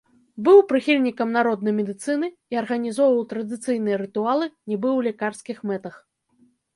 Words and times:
Быў 0.45 0.59
прыхільнікам 0.69 1.33
народнай 1.37 1.73
медыцыны 1.79 2.27
і 2.55 2.59
арганізоўваў 2.61 3.21
традыцыйныя 3.33 3.99
рытуалы 4.03 4.45
нібы 4.69 4.89
ў 4.97 5.07
лекарскіх 5.09 5.57
мэтах. 5.73 5.95